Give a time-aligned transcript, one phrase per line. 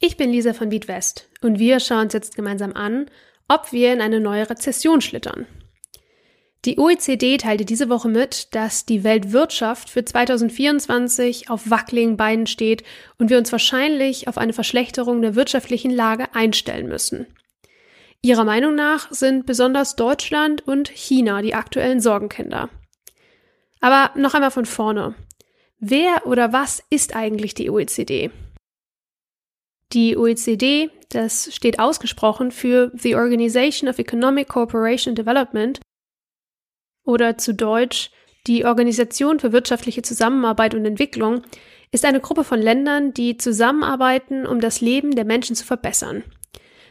[0.00, 3.10] Ich bin Lisa von Beatwest und wir schauen uns jetzt gemeinsam an,
[3.48, 5.46] ob wir in eine neue Rezession schlittern.
[6.64, 12.82] Die OECD teilte diese Woche mit, dass die Weltwirtschaft für 2024 auf wackeligen Beinen steht
[13.16, 17.26] und wir uns wahrscheinlich auf eine Verschlechterung der wirtschaftlichen Lage einstellen müssen.
[18.22, 22.68] Ihrer Meinung nach sind besonders Deutschland und China die aktuellen Sorgenkinder.
[23.80, 25.14] Aber noch einmal von vorne.
[25.78, 28.30] Wer oder was ist eigentlich die OECD?
[29.92, 35.80] Die OECD, das steht ausgesprochen für The Organization of Economic Cooperation and Development
[37.04, 38.10] oder zu Deutsch
[38.46, 41.42] die Organisation für wirtschaftliche Zusammenarbeit und Entwicklung,
[41.90, 46.24] ist eine Gruppe von Ländern, die zusammenarbeiten, um das Leben der Menschen zu verbessern.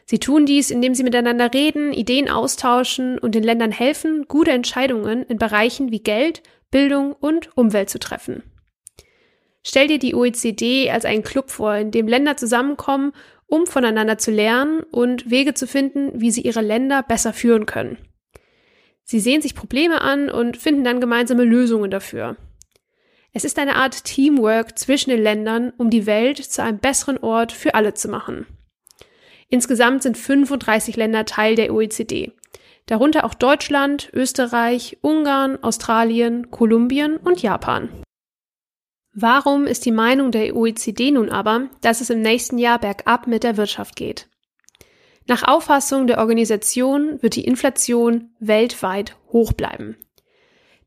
[0.05, 5.23] Sie tun dies, indem sie miteinander reden, Ideen austauschen und den Ländern helfen, gute Entscheidungen
[5.23, 8.43] in Bereichen wie Geld, Bildung und Umwelt zu treffen.
[9.67, 13.11] Stell dir die OECD als einen Club vor, in dem Länder zusammenkommen,
[13.47, 17.97] um voneinander zu lernen und Wege zu finden, wie sie ihre Länder besser führen können.
[19.03, 22.37] Sie sehen sich Probleme an und finden dann gemeinsame Lösungen dafür.
[23.33, 27.51] Es ist eine Art Teamwork zwischen den Ländern, um die Welt zu einem besseren Ort
[27.51, 28.47] für alle zu machen.
[29.49, 32.31] Insgesamt sind 35 Länder Teil der OECD,
[32.85, 37.89] darunter auch Deutschland, Österreich, Ungarn, Australien, Kolumbien und Japan.
[39.19, 43.43] Warum ist die Meinung der OECD nun aber, dass es im nächsten Jahr bergab mit
[43.43, 44.29] der Wirtschaft geht?
[45.25, 49.97] Nach Auffassung der Organisation wird die Inflation weltweit hoch bleiben.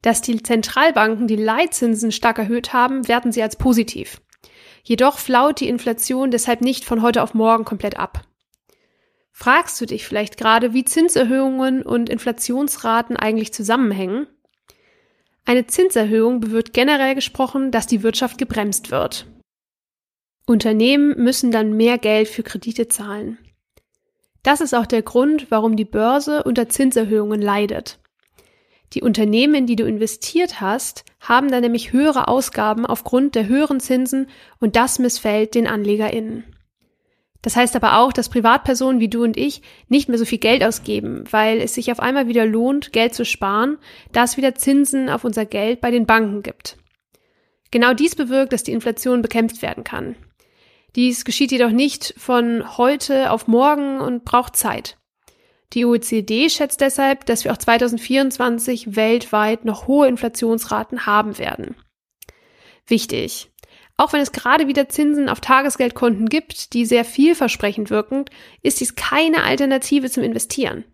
[0.00, 4.20] Dass die Zentralbanken die Leitzinsen stark erhöht haben, werten sie als positiv.
[4.84, 8.22] Jedoch flaut die Inflation deshalb nicht von heute auf morgen komplett ab.
[9.32, 14.28] Fragst du dich vielleicht gerade, wie Zinserhöhungen und Inflationsraten eigentlich zusammenhängen?
[15.44, 19.26] Eine Zinserhöhung bewirkt generell gesprochen, dass die Wirtschaft gebremst wird.
[20.46, 23.38] Unternehmen müssen dann mehr Geld für Kredite zahlen.
[24.42, 27.98] Das ist auch der Grund, warum die Börse unter Zinserhöhungen leidet.
[28.94, 33.78] Die Unternehmen, in die du investiert hast, haben dann nämlich höhere Ausgaben aufgrund der höheren
[33.78, 34.28] Zinsen
[34.58, 36.44] und das missfällt den AnlegerInnen.
[37.42, 40.62] Das heißt aber auch, dass Privatpersonen wie du und ich nicht mehr so viel Geld
[40.62, 43.78] ausgeben, weil es sich auf einmal wieder lohnt, Geld zu sparen,
[44.12, 46.76] da es wieder Zinsen auf unser Geld bei den Banken gibt.
[47.70, 50.16] Genau dies bewirkt, dass die Inflation bekämpft werden kann.
[50.96, 54.98] Dies geschieht jedoch nicht von heute auf morgen und braucht Zeit.
[55.72, 61.76] Die OECD schätzt deshalb, dass wir auch 2024 weltweit noch hohe Inflationsraten haben werden.
[62.88, 63.50] Wichtig.
[64.00, 68.24] Auch wenn es gerade wieder Zinsen auf Tagesgeldkonten gibt, die sehr vielversprechend wirken,
[68.62, 70.84] ist dies keine Alternative zum Investieren.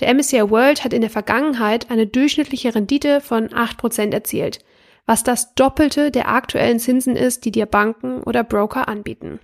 [0.00, 4.58] Der MSCI World hat in der Vergangenheit eine durchschnittliche Rendite von 8% erzielt,
[5.06, 9.38] was das Doppelte der aktuellen Zinsen ist, die dir Banken oder Broker anbieten.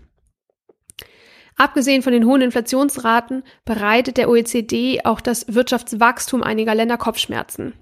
[1.55, 7.75] Abgesehen von den hohen Inflationsraten bereitet der OECD auch das Wirtschaftswachstum einiger Länder Kopfschmerzen.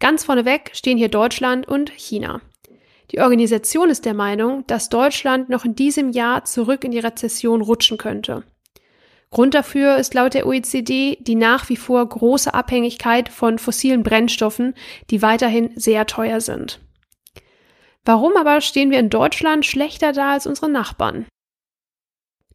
[0.00, 2.40] Ganz vorneweg stehen hier Deutschland und China.
[3.10, 7.60] Die Organisation ist der Meinung, dass Deutschland noch in diesem Jahr zurück in die Rezession
[7.60, 8.44] rutschen könnte.
[9.30, 14.74] Grund dafür ist laut der OECD die nach wie vor große Abhängigkeit von fossilen Brennstoffen,
[15.10, 16.80] die weiterhin sehr teuer sind.
[18.04, 21.26] Warum aber stehen wir in Deutschland schlechter da als unsere Nachbarn?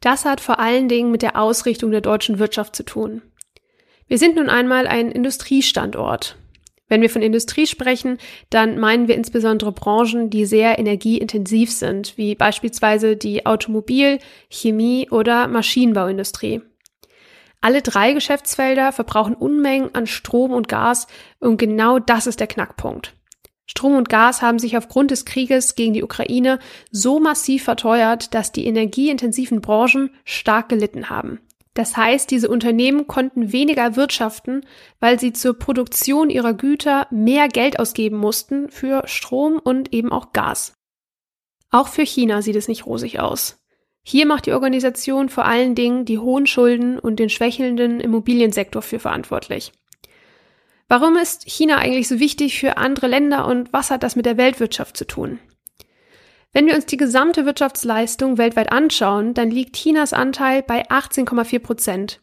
[0.02, 3.22] Das hat vor allen Dingen mit der Ausrichtung der deutschen Wirtschaft zu tun.
[4.08, 6.38] Wir sind nun einmal ein Industriestandort.
[6.88, 8.20] Wenn wir von Industrie sprechen,
[8.50, 15.48] dann meinen wir insbesondere Branchen, die sehr energieintensiv sind, wie beispielsweise die Automobil-, Chemie- oder
[15.48, 16.62] Maschinenbauindustrie.
[17.62, 21.08] Alle drei Geschäftsfelder verbrauchen Unmengen an Strom und Gas
[21.40, 23.16] und genau das ist der Knackpunkt.
[23.66, 26.60] Strom und Gas haben sich aufgrund des Krieges gegen die Ukraine
[26.92, 31.40] so massiv verteuert, dass die energieintensiven Branchen stark gelitten haben.
[31.76, 34.66] Das heißt, diese Unternehmen konnten weniger wirtschaften,
[35.02, 40.32] weil sie zur Produktion ihrer Güter mehr Geld ausgeben mussten für Strom und eben auch
[40.32, 40.74] Gas.
[41.70, 43.62] Auch für China sieht es nicht rosig aus.
[44.04, 49.00] Hier macht die Organisation vor allen Dingen die hohen Schulden und den schwächelnden Immobiliensektor für
[49.00, 49.74] verantwortlich.
[50.88, 54.38] Warum ist China eigentlich so wichtig für andere Länder und was hat das mit der
[54.38, 55.40] Weltwirtschaft zu tun?
[56.56, 62.22] Wenn wir uns die gesamte Wirtschaftsleistung weltweit anschauen, dann liegt Chinas Anteil bei 18,4 Prozent.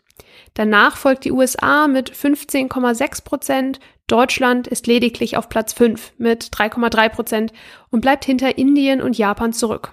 [0.54, 7.08] Danach folgt die USA mit 15,6 Prozent, Deutschland ist lediglich auf Platz 5 mit 3,3
[7.10, 7.52] Prozent
[7.90, 9.92] und bleibt hinter Indien und Japan zurück.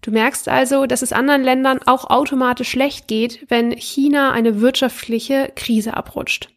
[0.00, 5.50] Du merkst also, dass es anderen Ländern auch automatisch schlecht geht, wenn China eine wirtschaftliche
[5.56, 6.50] Krise abrutscht.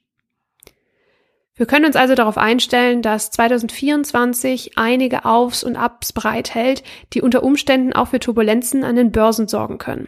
[1.55, 6.81] Wir können uns also darauf einstellen, dass 2024 einige Aufs und Abs bereithält,
[7.13, 10.07] die unter Umständen auch für Turbulenzen an den Börsen sorgen können.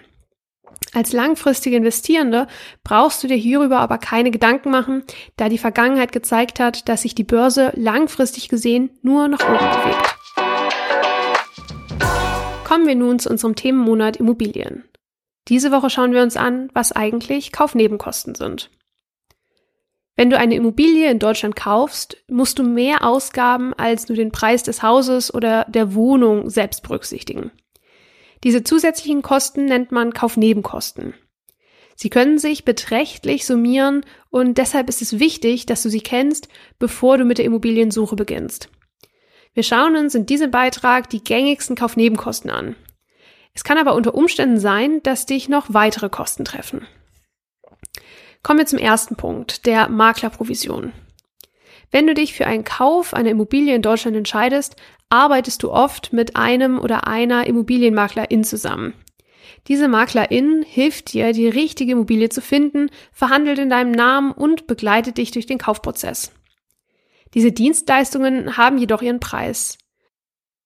[0.94, 2.48] Als langfristige Investierende
[2.84, 5.04] brauchst du dir hierüber aber keine Gedanken machen,
[5.38, 10.16] da die Vergangenheit gezeigt hat, dass sich die Börse langfristig gesehen nur nach oben bewegt.
[12.64, 14.86] Kommen wir nun zu unserem Themenmonat Immobilien.
[15.48, 18.72] Diese Woche schauen wir uns an, was eigentlich Kaufnebenkosten sind.
[20.16, 24.64] Wenn du eine Immobilie in Deutschland kaufst, musst du mehr Ausgaben als nur den Preis
[24.64, 27.52] des Hauses oder der Wohnung selbst berücksichtigen.
[28.44, 31.16] Diese zusätzlichen Kosten nennt man Kaufnebenkosten.
[31.96, 37.18] Sie können sich beträchtlich summieren und deshalb ist es wichtig, dass du sie kennst, bevor
[37.18, 38.70] du mit der Immobiliensuche beginnst.
[39.54, 42.76] Wir schauen uns in diesem Beitrag die gängigsten Kaufnebenkosten an.
[43.54, 46.86] Es kann aber unter Umständen sein, dass dich noch weitere Kosten treffen.
[48.46, 50.94] Kommen wir zum ersten Punkt, der Maklerprovision.
[51.90, 54.76] Wenn du dich für einen Kauf einer Immobilie in Deutschland entscheidest,
[55.10, 58.94] arbeitest du oft mit einem oder einer Immobilienmaklerin zusammen.
[59.68, 65.18] Diese Maklerin hilft dir, die richtige Immobilie zu finden, verhandelt in deinem Namen und begleitet
[65.18, 66.32] dich durch den Kaufprozess.
[67.34, 69.80] Diese Dienstleistungen haben jedoch ihren Preis.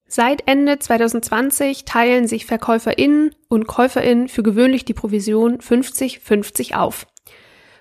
[0.06, 7.08] Seit Ende 2020 teilen sich VerkäuferInnen und KäuferInnen für gewöhnlich die Provision 50-50 auf.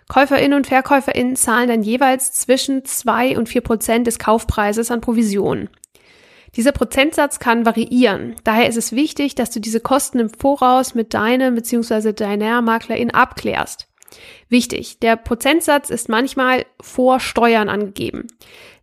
[0.09, 5.69] KäuferInnen und VerkäuferInnen zahlen dann jeweils zwischen 2 und 4 Prozent des Kaufpreises an Provisionen.
[6.57, 8.37] Dieser Prozentsatz kann variieren.
[8.45, 12.13] Daher ist es wichtig, dass du diese Kosten im Voraus mit deinem bzw.
[12.13, 13.88] deiner Maklerin abklärst.
[14.49, 18.29] Wichtig, der Prozentsatz ist manchmal vor Steuern angegeben.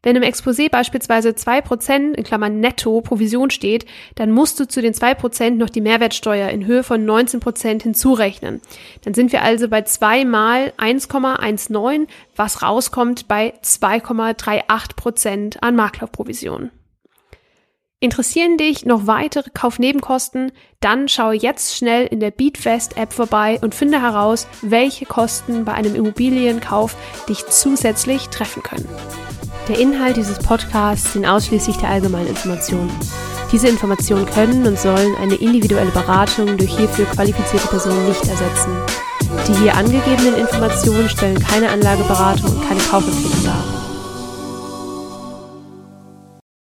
[0.05, 4.93] Wenn im Exposé beispielsweise 2% in Klammern netto Provision steht, dann musst du zu den
[4.93, 8.61] 2% noch die Mehrwertsteuer in Höhe von 19% hinzurechnen.
[9.03, 16.69] Dann sind wir also bei 2 mal 1,19, was rauskommt bei 2,38% an Maklerprovision.
[18.01, 20.51] Interessieren dich noch weitere Kaufnebenkosten?
[20.81, 25.95] Dann schaue jetzt schnell in der Beatfest-App vorbei und finde heraus, welche Kosten bei einem
[25.95, 26.95] Immobilienkauf
[27.29, 28.87] dich zusätzlich treffen können.
[29.69, 32.91] Der Inhalt dieses Podcasts sind ausschließlich der allgemeinen Informationen.
[33.51, 38.75] Diese Informationen können und sollen eine individuelle Beratung durch hierfür qualifizierte Personen nicht ersetzen.
[39.47, 43.84] Die hier angegebenen Informationen stellen keine Anlageberatung und keine Kaufempfehlung dar.